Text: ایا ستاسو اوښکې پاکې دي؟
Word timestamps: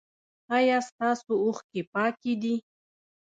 ایا 0.57 0.77
ستاسو 0.89 1.31
اوښکې 1.43 1.81
پاکې 1.93 2.33
دي؟ 2.41 2.55